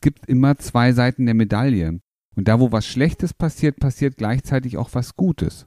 [0.00, 2.00] es gibt immer zwei Seiten der Medaille.
[2.34, 5.66] Und da, wo was Schlechtes passiert, passiert gleichzeitig auch was Gutes.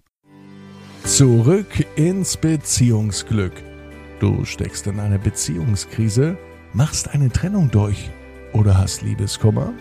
[1.03, 3.53] Zurück ins Beziehungsglück.
[4.19, 6.35] Du steckst in einer Beziehungskrise,
[6.73, 8.09] machst eine Trennung durch
[8.53, 9.71] oder hast Liebeskummer?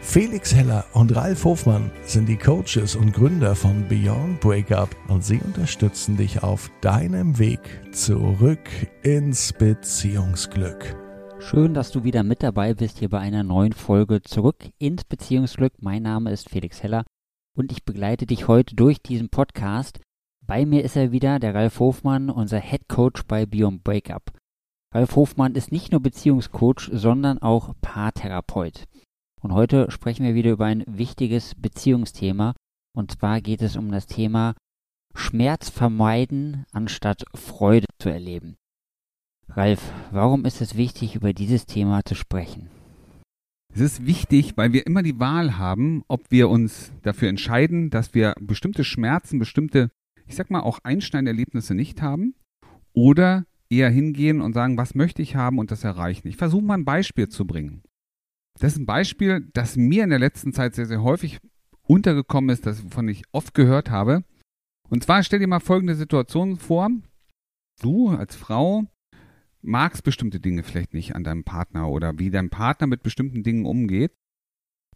[0.00, 5.38] Felix Heller und Ralf Hofmann sind die Coaches und Gründer von Beyond Breakup und sie
[5.38, 7.60] unterstützen dich auf deinem Weg
[7.92, 8.68] zurück
[9.04, 11.01] ins Beziehungsglück.
[11.44, 15.74] Schön, dass du wieder mit dabei bist hier bei einer neuen Folge zurück ins Beziehungsglück.
[15.80, 17.04] Mein Name ist Felix Heller
[17.56, 20.00] und ich begleite dich heute durch diesen Podcast.
[20.46, 24.30] Bei mir ist er wieder, der Ralf Hofmann, unser Head Coach bei Beyond Breakup.
[24.94, 28.84] Ralf Hofmann ist nicht nur Beziehungscoach, sondern auch Paartherapeut.
[29.42, 32.54] Und heute sprechen wir wieder über ein wichtiges Beziehungsthema.
[32.96, 34.54] Und zwar geht es um das Thema
[35.14, 38.56] Schmerz vermeiden, anstatt Freude zu erleben.
[39.54, 42.70] Ralf, warum ist es wichtig, über dieses Thema zu sprechen?
[43.74, 48.14] Es ist wichtig, weil wir immer die Wahl haben, ob wir uns dafür entscheiden, dass
[48.14, 49.90] wir bestimmte Schmerzen, bestimmte,
[50.26, 52.34] ich sag mal, auch Einschneiderlebnisse nicht haben
[52.94, 56.28] oder eher hingehen und sagen, was möchte ich haben und das erreichen.
[56.28, 57.82] Ich versuche mal ein Beispiel zu bringen.
[58.58, 61.40] Das ist ein Beispiel, das mir in der letzten Zeit sehr, sehr häufig
[61.82, 64.24] untergekommen ist, das wovon ich oft gehört habe.
[64.88, 66.90] Und zwar stell dir mal folgende Situation vor.
[67.80, 68.86] Du als Frau
[69.62, 73.64] magst bestimmte Dinge vielleicht nicht an deinem Partner oder wie dein Partner mit bestimmten Dingen
[73.64, 74.12] umgeht.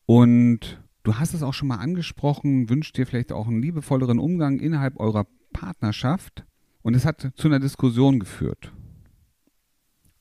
[0.05, 4.59] Und du hast es auch schon mal angesprochen, wünschst dir vielleicht auch einen liebevolleren Umgang
[4.59, 6.45] innerhalb eurer Partnerschaft.
[6.83, 8.73] Und es hat zu einer Diskussion geführt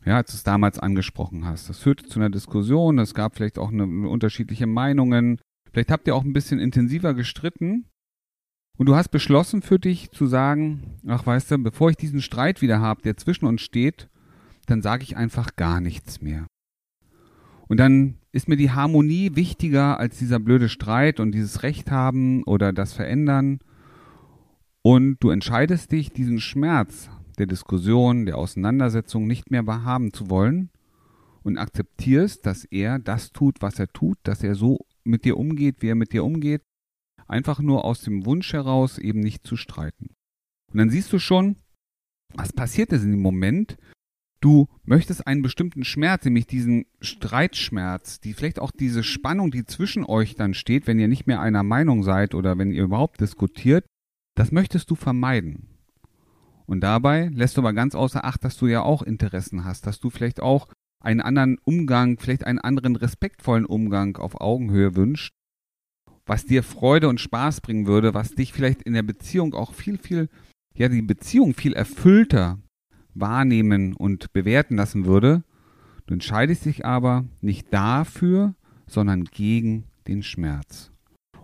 [0.05, 1.67] ja, als du es damals angesprochen hast.
[1.67, 5.39] Das führte zu einer Diskussion, es gab vielleicht auch eine, unterschiedliche Meinungen,
[5.71, 7.85] vielleicht habt ihr auch ein bisschen intensiver gestritten
[8.77, 12.61] und du hast beschlossen für dich zu sagen, ach weißt du, bevor ich diesen Streit
[12.61, 14.09] wieder habe, der zwischen uns steht,
[14.65, 16.47] dann sage ich einfach gar nichts mehr.
[17.67, 22.43] Und dann ist mir die Harmonie wichtiger als dieser blöde Streit und dieses Recht haben
[22.43, 23.59] oder das Verändern.
[24.81, 30.69] Und du entscheidest dich, diesen Schmerz der Diskussion, der Auseinandersetzung nicht mehr wahrhaben zu wollen
[31.43, 35.77] und akzeptierst, dass er das tut, was er tut, dass er so mit dir umgeht,
[35.81, 36.61] wie er mit dir umgeht,
[37.27, 40.09] einfach nur aus dem Wunsch heraus eben nicht zu streiten.
[40.71, 41.57] Und dann siehst du schon,
[42.33, 43.77] was passiert ist in dem Moment,
[44.45, 50.05] du möchtest einen bestimmten Schmerz, nämlich diesen Streitschmerz, die vielleicht auch diese Spannung, die zwischen
[50.05, 53.87] euch dann steht, wenn ihr nicht mehr einer Meinung seid oder wenn ihr überhaupt diskutiert,
[54.35, 55.69] das möchtest du vermeiden.
[56.67, 59.99] Und dabei lässt du aber ganz außer Acht, dass du ja auch Interessen hast, dass
[59.99, 60.67] du vielleicht auch
[61.03, 65.33] einen anderen Umgang, vielleicht einen anderen respektvollen Umgang auf Augenhöhe wünscht,
[66.27, 69.97] was dir Freude und Spaß bringen würde, was dich vielleicht in der Beziehung auch viel,
[69.97, 70.29] viel,
[70.75, 72.59] ja, die Beziehung viel erfüllter
[73.15, 75.43] wahrnehmen und bewerten lassen würde.
[76.05, 78.53] Du entscheidest dich aber nicht dafür,
[78.87, 80.91] sondern gegen den Schmerz.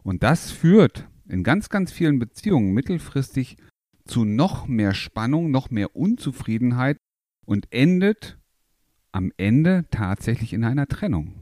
[0.03, 3.57] Und das führt in ganz, ganz vielen Beziehungen mittelfristig
[4.05, 6.97] zu noch mehr Spannung, noch mehr Unzufriedenheit
[7.45, 8.37] und endet
[9.11, 11.33] am Ende tatsächlich in einer Trennung.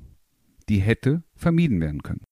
[0.69, 2.23] Die hätte vermieden werden können.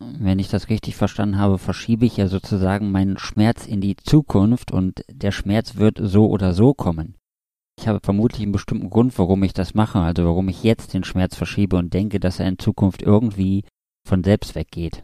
[0.00, 4.70] Wenn ich das richtig verstanden habe, verschiebe ich ja sozusagen meinen Schmerz in die Zukunft
[4.70, 7.16] und der Schmerz wird so oder so kommen.
[7.78, 11.04] Ich habe vermutlich einen bestimmten Grund, warum ich das mache, also warum ich jetzt den
[11.04, 13.64] Schmerz verschiebe und denke, dass er in Zukunft irgendwie
[14.06, 15.02] von selbst weggeht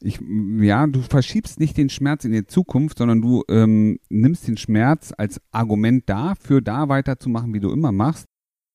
[0.00, 0.18] ich,
[0.58, 5.12] ja, du verschiebst nicht den Schmerz in die Zukunft, sondern du ähm, nimmst den Schmerz
[5.16, 8.26] als Argument dafür, da weiterzumachen, wie du immer machst.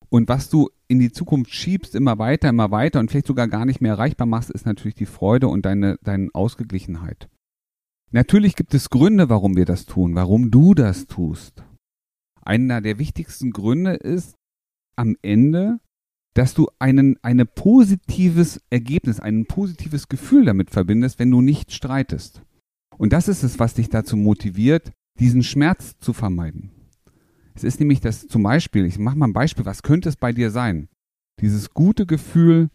[0.08, 3.64] Und was du in die Zukunft schiebst, immer weiter, immer weiter und vielleicht sogar gar
[3.64, 7.28] nicht mehr erreichbar machst, ist natürlich die Freude und deine, deine Ausgeglichenheit.
[8.12, 11.64] Natürlich gibt es Gründe, warum wir das tun, warum du das tust.
[12.42, 14.36] Einer der wichtigsten Gründe ist,
[14.94, 15.80] am Ende
[16.36, 22.42] dass du einen, ein positives Ergebnis, ein positives Gefühl damit verbindest, wenn du nicht streitest.
[22.98, 26.72] Und das ist es, was dich dazu motiviert, diesen Schmerz zu vermeiden.
[27.56, 30.32] Es ist nämlich das zum Beispiel, ich mache mal ein Beispiel, was könnte es bei
[30.32, 30.88] dir sein?
[31.40, 32.68] Dieses gute Gefühl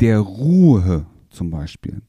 [0.00, 2.02] der Ruhe zum Beispiel,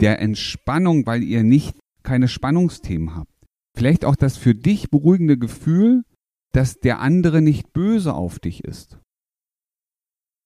[0.00, 3.32] der Entspannung, weil ihr nicht keine Spannungsthemen habt.
[3.76, 6.02] Vielleicht auch das für dich beruhigende Gefühl,
[6.52, 8.98] dass der andere nicht böse auf dich ist.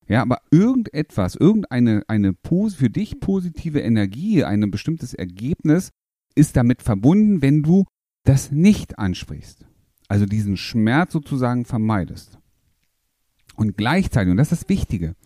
[0.07, 5.91] Ja, aber irgendetwas, irgendeine eine für dich positive Energie, ein bestimmtes Ergebnis
[6.35, 7.87] ist damit verbunden, wenn du
[8.25, 9.67] das nicht ansprichst.
[10.15, 12.39] Also diesen Schmerz sozusagen vermeidest.
[13.57, 15.17] Und gleichzeitig, und das ist das Wichtige,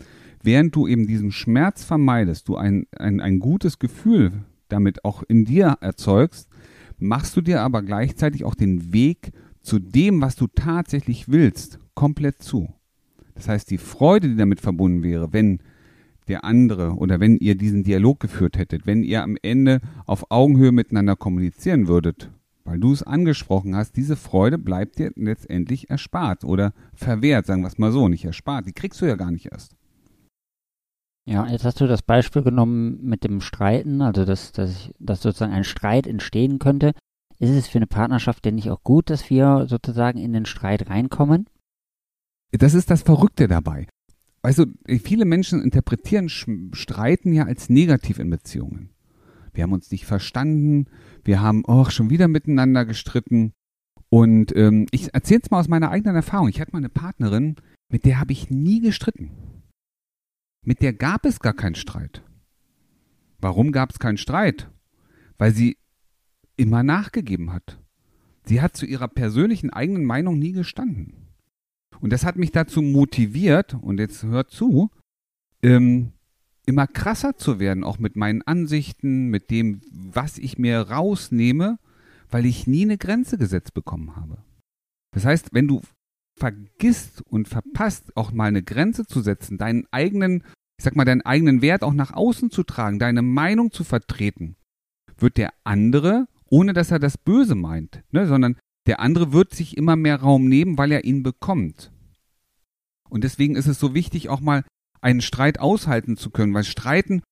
[0.42, 4.32] während du eben diesen Schmerz vermeidest, du ein, ein, ein gutes Gefühl
[4.68, 6.48] damit auch in dir erzeugst,
[6.96, 12.42] machst du dir aber gleichzeitig auch den Weg zu dem, was du tatsächlich willst, komplett
[12.42, 12.72] zu.
[13.34, 15.58] Das heißt, die Freude, die damit verbunden wäre, wenn
[16.28, 20.72] der andere oder wenn ihr diesen Dialog geführt hättet, wenn ihr am Ende auf Augenhöhe
[20.72, 22.30] miteinander kommunizieren würdet,
[22.68, 27.68] weil du es angesprochen hast, diese Freude bleibt dir letztendlich erspart oder verwehrt, sagen wir
[27.68, 28.66] es mal so, nicht erspart.
[28.66, 29.74] Die kriegst du ja gar nicht erst.
[31.24, 35.52] Ja, jetzt hast du das Beispiel genommen mit dem Streiten, also dass, dass, dass sozusagen
[35.52, 36.92] ein Streit entstehen könnte.
[37.38, 40.90] Ist es für eine Partnerschaft denn nicht auch gut, dass wir sozusagen in den Streit
[40.90, 41.46] reinkommen?
[42.50, 43.86] Das ist das Verrückte dabei.
[44.42, 44.66] Weißt du,
[45.02, 48.90] viele Menschen interpretieren Streiten ja als negativ in Beziehungen.
[49.52, 50.86] Wir haben uns nicht verstanden,
[51.24, 53.52] wir haben auch schon wieder miteinander gestritten.
[54.10, 56.48] Und ähm, ich erzähle es mal aus meiner eigenen Erfahrung.
[56.48, 57.56] Ich hatte mal eine Partnerin,
[57.90, 59.30] mit der habe ich nie gestritten.
[60.64, 62.22] Mit der gab es gar keinen Streit.
[63.38, 64.70] Warum gab es keinen Streit?
[65.36, 65.76] Weil sie
[66.56, 67.80] immer nachgegeben hat.
[68.44, 71.28] Sie hat zu ihrer persönlichen eigenen Meinung nie gestanden.
[72.00, 74.90] Und das hat mich dazu motiviert, und jetzt hört zu,
[75.62, 76.12] ähm,
[76.68, 81.78] immer krasser zu werden, auch mit meinen Ansichten, mit dem, was ich mir rausnehme,
[82.30, 84.36] weil ich nie eine Grenze gesetzt bekommen habe.
[85.12, 85.80] Das heißt, wenn du
[86.38, 90.44] vergisst und verpasst, auch mal eine Grenze zu setzen, deinen eigenen,
[90.78, 94.56] ich sag mal, deinen eigenen Wert auch nach außen zu tragen, deine Meinung zu vertreten,
[95.16, 98.56] wird der andere, ohne dass er das Böse meint, ne, sondern
[98.86, 101.90] der andere wird sich immer mehr Raum nehmen, weil er ihn bekommt.
[103.08, 104.64] Und deswegen ist es so wichtig, auch mal
[105.00, 107.22] einen Streit aushalten zu können, weil Streiten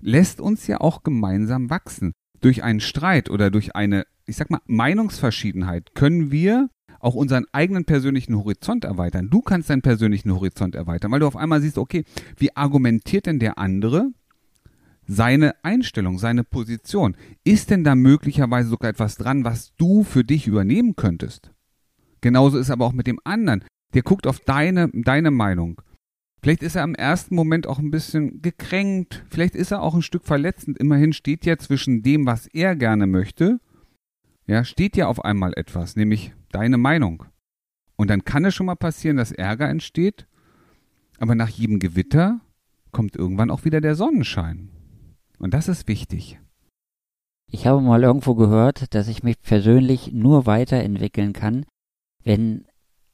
[0.00, 2.12] lässt uns ja auch gemeinsam wachsen.
[2.40, 7.84] Durch einen Streit oder durch eine, ich sag mal, Meinungsverschiedenheit können wir auch unseren eigenen
[7.84, 9.28] persönlichen Horizont erweitern.
[9.30, 12.04] Du kannst deinen persönlichen Horizont erweitern, weil du auf einmal siehst, okay,
[12.36, 14.10] wie argumentiert denn der andere
[15.06, 17.16] seine Einstellung, seine Position.
[17.44, 21.50] Ist denn da möglicherweise sogar etwas dran, was du für dich übernehmen könntest?
[22.20, 23.64] Genauso ist aber auch mit dem anderen.
[23.94, 25.82] Der guckt auf deine, deine Meinung.
[26.42, 29.24] Vielleicht ist er im ersten Moment auch ein bisschen gekränkt.
[29.30, 30.76] Vielleicht ist er auch ein Stück verletzend.
[30.78, 33.60] Immerhin steht ja zwischen dem, was er gerne möchte,
[34.46, 37.24] ja, steht ja auf einmal etwas, nämlich deine Meinung.
[37.96, 40.26] Und dann kann es schon mal passieren, dass Ärger entsteht.
[41.18, 42.40] Aber nach jedem Gewitter
[42.90, 44.70] kommt irgendwann auch wieder der Sonnenschein.
[45.38, 46.40] Und das ist wichtig.
[47.46, 51.64] Ich habe mal irgendwo gehört, dass ich mich persönlich nur weiterentwickeln kann,
[52.24, 52.64] wenn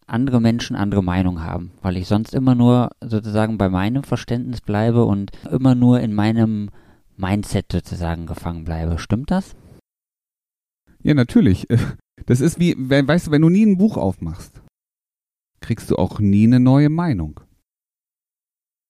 [0.08, 5.05] andere Menschen andere Meinung haben, weil ich sonst immer nur sozusagen bei meinem Verständnis bleibe
[5.05, 6.70] und immer nur in meinem
[7.16, 8.99] Mindset sozusagen gefangen bleibe.
[8.99, 9.55] Stimmt das?
[11.02, 11.66] Ja, natürlich.
[12.26, 14.60] Das ist wie, weißt du, wenn du nie ein Buch aufmachst,
[15.60, 17.40] kriegst du auch nie eine neue Meinung.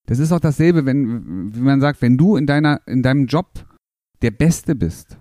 [0.07, 3.67] Das ist auch dasselbe, wenn, wie man sagt, wenn du in deiner, in deinem Job
[4.23, 5.19] der Beste bist,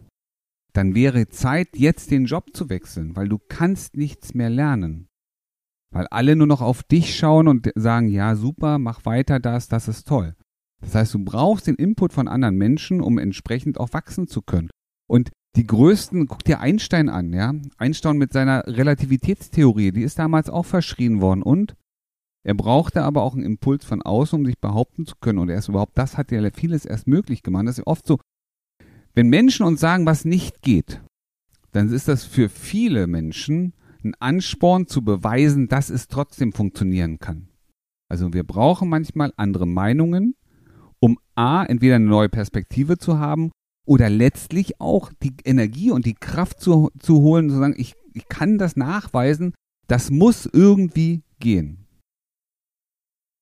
[0.74, 5.08] dann wäre Zeit, jetzt den Job zu wechseln, weil du kannst nichts mehr lernen.
[5.92, 9.88] Weil alle nur noch auf dich schauen und sagen, ja, super, mach weiter das, das
[9.88, 10.36] ist toll.
[10.82, 14.70] Das heißt, du brauchst den Input von anderen Menschen, um entsprechend auch wachsen zu können.
[15.08, 17.54] Und die größten, guck dir Einstein an, ja.
[17.78, 21.76] Einstein mit seiner Relativitätstheorie, die ist damals auch verschrien worden und
[22.44, 25.40] er brauchte aber auch einen Impuls von außen, um sich behaupten zu können.
[25.40, 27.68] Und erst überhaupt das hat ja vieles erst möglich gemacht.
[27.68, 28.20] Das ist oft so,
[29.14, 31.02] wenn Menschen uns sagen, was nicht geht,
[31.72, 37.50] dann ist das für viele Menschen ein Ansporn zu beweisen, dass es trotzdem funktionieren kann.
[38.10, 40.36] Also wir brauchen manchmal andere Meinungen,
[41.00, 43.52] um A, entweder eine neue Perspektive zu haben
[43.86, 48.28] oder letztlich auch die Energie und die Kraft zu, zu holen, zu sagen, ich, ich
[48.28, 49.54] kann das nachweisen,
[49.88, 51.88] das muss irgendwie gehen.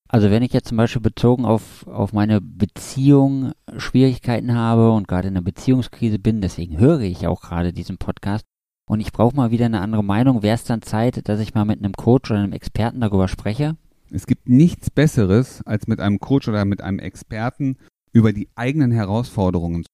[0.07, 5.27] Also wenn ich jetzt zum Beispiel bezogen auf, auf meine Beziehung Schwierigkeiten habe und gerade
[5.27, 8.45] in einer Beziehungskrise bin, deswegen höre ich auch gerade diesen Podcast
[8.87, 11.65] und ich brauche mal wieder eine andere Meinung, wäre es dann Zeit, dass ich mal
[11.65, 13.77] mit einem Coach oder einem Experten darüber spreche?
[14.11, 17.77] Es gibt nichts Besseres, als mit einem Coach oder mit einem Experten
[18.13, 19.85] über die eigenen Herausforderungen.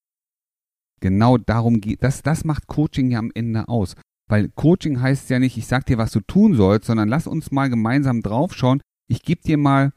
[1.00, 3.96] Genau darum geht, das, das macht Coaching ja am Ende aus.
[4.30, 7.52] Weil Coaching heißt ja nicht, ich sag dir, was du tun sollst, sondern lass uns
[7.52, 9.92] mal gemeinsam draufschauen, ich gebe dir mal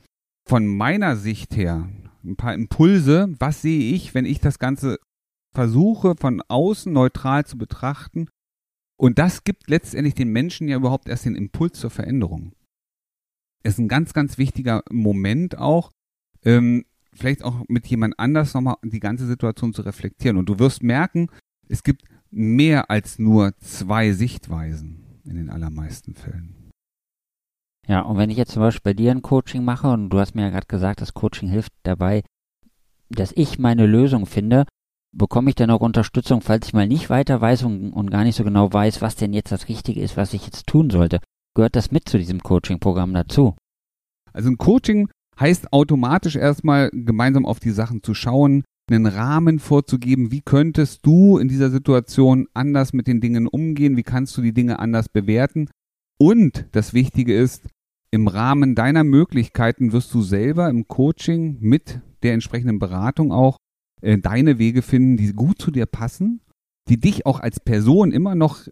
[0.49, 1.89] von meiner Sicht her
[2.25, 3.35] ein paar Impulse.
[3.39, 4.99] Was sehe ich, wenn ich das Ganze
[5.55, 8.29] versuche von außen neutral zu betrachten?
[9.05, 12.53] Und das gibt letztendlich den Menschen ja überhaupt erst den Impuls zur Veränderung.
[13.63, 15.91] Es ist ein ganz, ganz wichtiger Moment auch,
[16.43, 20.39] ähm, vielleicht auch mit jemand anders nochmal die ganze Situation zu reflektieren.
[20.39, 21.29] Und du wirst merken,
[21.69, 26.71] es gibt mehr als nur zwei Sichtweisen in den allermeisten Fällen.
[27.87, 30.35] Ja, und wenn ich jetzt zum Beispiel bei dir ein Coaching mache und du hast
[30.35, 32.23] mir ja gerade gesagt, das Coaching hilft dabei,
[33.11, 34.65] dass ich meine Lösung finde,
[35.17, 38.37] bekomme ich dann auch Unterstützung, falls ich mal nicht weiter weiß und, und gar nicht
[38.37, 41.21] so genau weiß, was denn jetzt das Richtige ist, was ich jetzt tun sollte.
[41.55, 43.55] Gehört das mit zu diesem Coaching-Programm dazu?
[44.33, 50.31] Also ein Coaching heißt automatisch erstmal gemeinsam auf die Sachen zu schauen, einen Rahmen vorzugeben,
[50.31, 54.53] wie könntest du in dieser Situation anders mit den Dingen umgehen, wie kannst du die
[54.53, 55.69] Dinge anders bewerten.
[56.19, 57.67] Und das Wichtige ist,
[58.11, 63.59] im Rahmen deiner Möglichkeiten wirst du selber im Coaching mit der entsprechenden Beratung auch
[64.05, 66.41] äh, deine Wege finden, die gut zu dir passen,
[66.89, 68.67] die dich auch als Person immer noch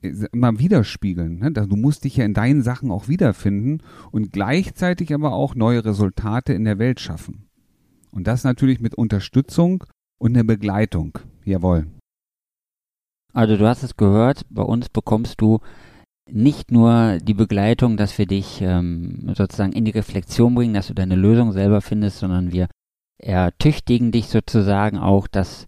[0.00, 1.38] äh, immer widerspiegeln.
[1.38, 1.52] Ne?
[1.52, 6.54] Du musst dich ja in deinen Sachen auch wiederfinden und gleichzeitig aber auch neue Resultate
[6.54, 7.48] in der Welt schaffen.
[8.10, 9.84] Und das natürlich mit Unterstützung
[10.18, 11.18] und einer Begleitung.
[11.44, 11.86] Jawohl.
[13.34, 15.60] Also du hast es gehört, bei uns bekommst du
[16.30, 20.94] nicht nur die Begleitung, dass wir dich ähm, sozusagen in die Reflexion bringen, dass du
[20.94, 22.68] deine Lösung selber findest, sondern wir
[23.18, 25.66] ertüchtigen dich sozusagen auch, dass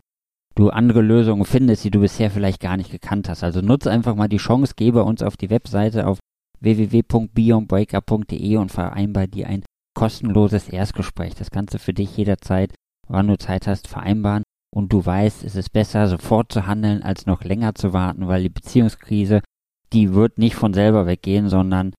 [0.54, 3.42] du andere Lösungen findest, die du bisher vielleicht gar nicht gekannt hast.
[3.42, 6.18] Also nutze einfach mal die Chance, geh bei uns auf die Webseite auf
[6.60, 9.64] www.beyondbreakup.de und vereinbar dir ein
[9.94, 11.34] kostenloses Erstgespräch.
[11.34, 12.74] Das du für dich jederzeit,
[13.08, 14.42] wann du Zeit hast, vereinbaren.
[14.72, 18.42] Und du weißt, es ist besser, sofort zu handeln, als noch länger zu warten, weil
[18.44, 19.40] die Beziehungskrise,
[19.92, 21.92] die wird nicht von selber weggehen, sondern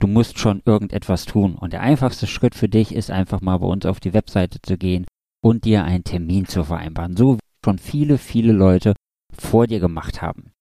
[0.00, 1.54] du musst schon irgendetwas tun.
[1.54, 4.76] Und der einfachste Schritt für dich ist einfach mal bei uns auf die Webseite zu
[4.76, 5.06] gehen
[5.42, 7.16] und dir einen Termin zu vereinbaren.
[7.16, 8.94] So wie schon viele, viele Leute
[9.36, 10.52] vor dir gemacht haben.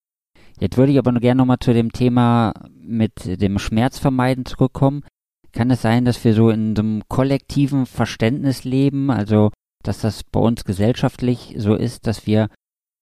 [0.60, 5.04] Jetzt würde ich aber nur gerne nochmal zu dem Thema mit dem Schmerzvermeiden zurückkommen.
[5.52, 9.52] Kann es sein, dass wir so in einem kollektiven Verständnis leben, also
[9.84, 12.50] dass das bei uns gesellschaftlich so ist, dass wir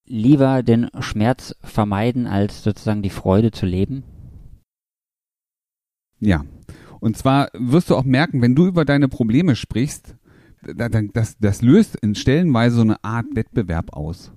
[0.06, 4.04] lieber den Schmerz vermeiden, als sozusagen die Freude zu leben?
[6.20, 6.44] Ja.
[7.00, 10.16] Und zwar wirst du auch merken, wenn du über deine Probleme sprichst,
[10.62, 14.32] das, das löst in Stellenweise so eine Art Wettbewerb aus.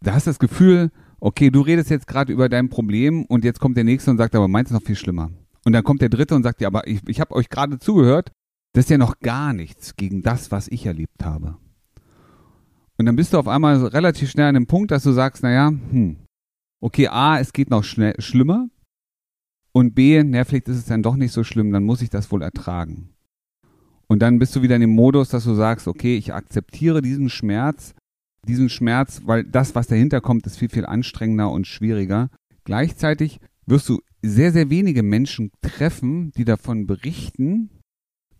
[0.00, 0.90] Da hast du das Gefühl,
[1.20, 4.34] okay, du redest jetzt gerade über dein Problem und jetzt kommt der Nächste und sagt,
[4.34, 5.30] aber meins ist noch viel schlimmer.
[5.64, 8.32] Und dann kommt der Dritte und sagt, ja, aber ich, ich habe euch gerade zugehört,
[8.72, 11.56] das ist ja noch gar nichts gegen das, was ich erlebt habe.
[12.96, 15.68] Und dann bist du auf einmal relativ schnell an dem Punkt, dass du sagst, naja,
[15.68, 16.16] hm,
[16.80, 18.68] okay, A, es geht noch schnell, schlimmer
[19.78, 22.32] und B, na, vielleicht ist es dann doch nicht so schlimm, dann muss ich das
[22.32, 23.10] wohl ertragen.
[24.08, 27.28] Und dann bist du wieder in dem Modus, dass du sagst, okay, ich akzeptiere diesen
[27.28, 27.94] Schmerz,
[28.44, 32.28] diesen Schmerz, weil das, was dahinter kommt, ist viel, viel anstrengender und schwieriger.
[32.64, 37.70] Gleichzeitig wirst du sehr, sehr wenige Menschen treffen, die davon berichten,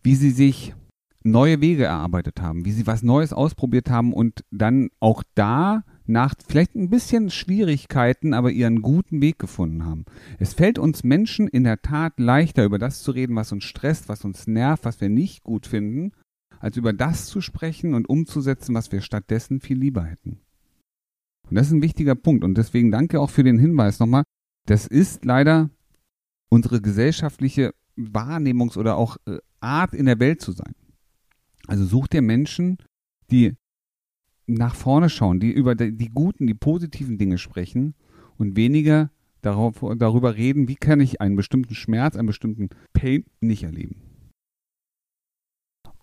[0.02, 0.74] wie sie sich
[1.22, 6.34] neue Wege erarbeitet haben, wie sie was Neues ausprobiert haben und dann auch da nach
[6.48, 10.04] vielleicht ein bisschen Schwierigkeiten, aber ihren guten Weg gefunden haben.
[10.38, 14.08] Es fällt uns Menschen in der Tat leichter, über das zu reden, was uns stresst,
[14.08, 16.12] was uns nervt, was wir nicht gut finden,
[16.60, 20.40] als über das zu sprechen und umzusetzen, was wir stattdessen viel lieber hätten.
[21.48, 22.44] Und das ist ein wichtiger Punkt.
[22.44, 24.24] Und deswegen danke auch für den Hinweis nochmal.
[24.66, 25.70] Das ist leider
[26.50, 30.74] unsere gesellschaftliche Wahrnehmungs- oder auch äh, Art in der Welt zu sein.
[31.66, 32.78] Also such dir Menschen,
[33.30, 33.54] die
[34.48, 37.94] nach vorne schauen, die über die guten, die positiven Dinge sprechen
[38.38, 39.10] und weniger
[39.42, 43.96] darauf, darüber reden, wie kann ich einen bestimmten Schmerz, einen bestimmten Pain nicht erleben.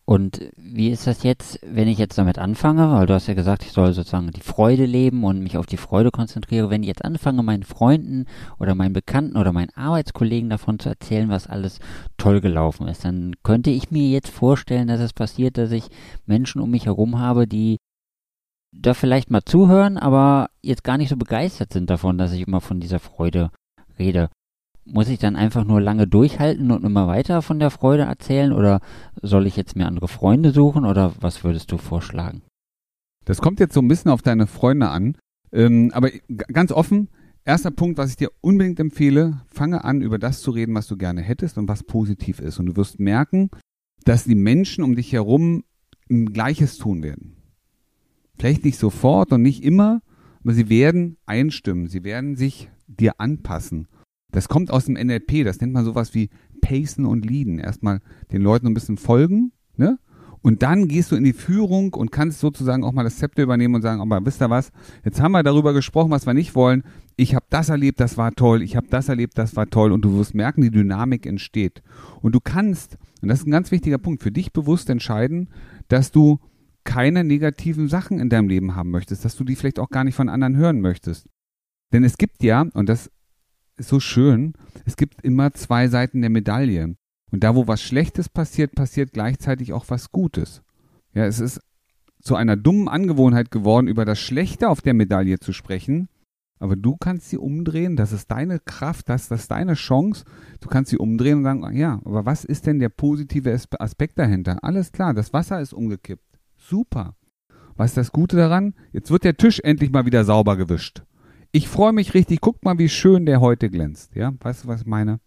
[0.08, 2.92] Und wie ist das jetzt, wenn ich jetzt damit anfange?
[2.92, 5.78] Weil du hast ja gesagt, ich soll sozusagen die Freude leben und mich auf die
[5.78, 6.70] Freude konzentriere.
[6.70, 8.26] Wenn ich jetzt anfange, meinen Freunden
[8.60, 11.80] oder meinen Bekannten oder meinen Arbeitskollegen davon zu erzählen, was alles
[12.18, 15.88] toll gelaufen ist, dann könnte ich mir jetzt vorstellen, dass es passiert, dass ich
[16.28, 17.78] Menschen um mich herum habe, die
[18.82, 22.62] da vielleicht mal zuhören, aber jetzt gar nicht so begeistert sind davon, dass ich immer
[22.62, 23.52] von dieser Freude
[23.98, 24.30] rede.
[24.86, 28.82] Muss ich dann einfach nur lange durchhalten und immer weiter von der Freude erzählen oder
[29.22, 32.44] soll ich jetzt mir andere Freunde suchen oder was würdest du vorschlagen?
[33.26, 35.18] Das kommt jetzt so ein bisschen auf deine Freunde an,
[35.52, 37.10] ähm, aber ganz offen,
[37.46, 40.98] erster Punkt, was ich dir unbedingt empfehle, fange an, über das zu reden, was du
[40.98, 42.60] gerne hättest und was positiv ist.
[42.60, 43.50] Und du wirst merken,
[44.04, 45.64] dass die Menschen um dich herum
[46.10, 47.38] ein Gleiches tun werden.
[48.38, 50.02] Vielleicht nicht sofort und nicht immer,
[50.44, 53.88] aber sie werden einstimmen, sie werden sich dir anpassen.
[54.32, 56.30] Das kommt aus dem NLP, das nennt man sowas wie
[56.62, 57.60] Pacen und Leaden.
[57.60, 58.02] Erstmal
[58.32, 60.00] den Leuten ein bisschen folgen, ne?
[60.46, 63.74] Und dann gehst du in die Führung und kannst sozusagen auch mal das Zepter übernehmen
[63.74, 64.72] und sagen, aber wisst ihr was,
[65.04, 66.84] jetzt haben wir darüber gesprochen, was wir nicht wollen.
[67.16, 68.62] Ich habe das erlebt, das war toll.
[68.62, 69.92] Ich habe das erlebt, das war toll.
[69.92, 71.82] Und du wirst merken, die Dynamik entsteht.
[72.22, 75.50] Und du kannst, und das ist ein ganz wichtiger Punkt, für dich bewusst entscheiden,
[75.88, 76.40] dass du
[76.86, 80.16] keine negativen Sachen in deinem Leben haben möchtest, dass du die vielleicht auch gar nicht
[80.16, 81.28] von anderen hören möchtest.
[81.92, 83.12] Denn es gibt ja, und das
[83.78, 84.54] ist so schön,
[84.86, 86.96] es gibt immer zwei Seiten der Medaille.
[87.32, 90.62] Und da, wo was Schlechtes passiert, passiert gleichzeitig auch was Gutes.
[91.14, 91.60] Ja, es ist
[92.22, 96.08] zu einer dummen Angewohnheit geworden, über das Schlechte auf der Medaille zu sprechen,
[96.60, 100.24] Aber du kannst sie umdrehen, das ist deine Kraft, das, das ist deine Chance.
[100.62, 104.64] Du kannst sie umdrehen und sagen, ja, aber was ist denn der positive Aspekt dahinter?
[104.64, 106.35] Alles klar, das Wasser ist umgekippt.
[106.68, 107.16] Super.
[107.76, 108.74] Was ist das Gute daran?
[108.92, 111.04] Jetzt wird der Tisch endlich mal wieder sauber gewischt.
[111.52, 114.16] Ich freue mich richtig, guck mal, wie schön der heute glänzt.
[114.16, 115.20] Ja, weißt du, was ich meine?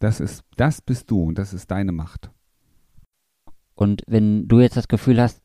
[0.00, 2.30] Das ist, das bist du und das ist deine Macht.
[3.74, 5.40] Und wenn du jetzt das Gefühl hast,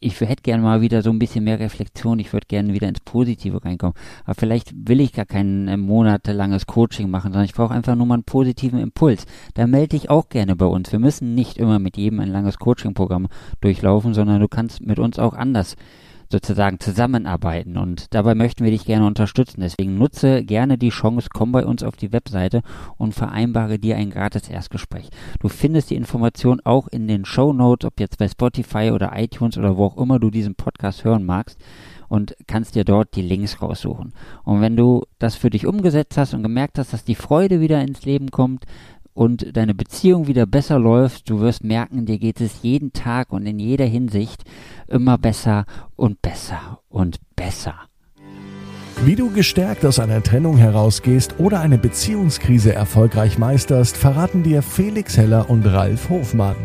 [0.00, 3.00] ich hätte gerne mal wieder so ein bisschen mehr Reflexion, ich würde gerne wieder ins
[3.00, 3.94] Positive reinkommen.
[4.24, 8.06] Aber vielleicht will ich gar kein äh, monatelanges Coaching machen, sondern ich brauche einfach nur
[8.06, 9.26] mal einen positiven Impuls.
[9.54, 10.90] Da melde dich auch gerne bei uns.
[10.90, 13.28] Wir müssen nicht immer mit jedem ein langes Coaching-Programm
[13.60, 15.76] durchlaufen, sondern du kannst mit uns auch anders
[16.30, 19.60] sozusagen zusammenarbeiten und dabei möchten wir dich gerne unterstützen.
[19.60, 22.62] Deswegen nutze gerne die Chance, komm bei uns auf die Webseite
[22.96, 25.08] und vereinbare dir ein gratis Erstgespräch.
[25.40, 29.58] Du findest die Information auch in den Show Notes, ob jetzt bei Spotify oder iTunes
[29.58, 31.58] oder wo auch immer du diesen Podcast hören magst
[32.08, 34.12] und kannst dir dort die Links raussuchen.
[34.44, 37.80] Und wenn du das für dich umgesetzt hast und gemerkt hast, dass die Freude wieder
[37.82, 38.66] ins Leben kommt,
[39.14, 43.46] und deine Beziehung wieder besser läuft, du wirst merken, dir geht es jeden Tag und
[43.46, 44.44] in jeder Hinsicht
[44.86, 45.64] immer besser
[45.96, 47.74] und besser und besser.
[49.04, 55.16] Wie du gestärkt aus einer Trennung herausgehst oder eine Beziehungskrise erfolgreich meisterst, verraten dir Felix
[55.16, 56.56] Heller und Ralf Hofmann.